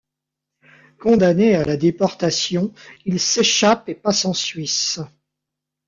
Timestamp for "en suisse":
4.25-4.99